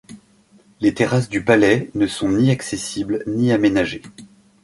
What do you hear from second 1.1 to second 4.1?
du palais ne sont ni accessibles ni aménagées.